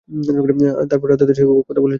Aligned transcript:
তারপর 0.91 1.07
তাদের 1.11 1.35
সাথে 1.35 1.45
আমাকেও 1.45 1.65
পান 1.67 1.75
করালেন। 1.75 1.89